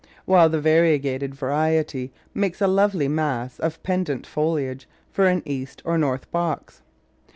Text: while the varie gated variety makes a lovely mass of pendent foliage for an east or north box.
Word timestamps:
while 0.25 0.49
the 0.49 0.59
varie 0.59 0.97
gated 0.97 1.35
variety 1.35 2.11
makes 2.33 2.59
a 2.59 2.65
lovely 2.65 3.07
mass 3.07 3.59
of 3.59 3.83
pendent 3.83 4.25
foliage 4.25 4.89
for 5.11 5.27
an 5.27 5.43
east 5.45 5.79
or 5.85 5.95
north 5.95 6.31
box. 6.31 6.81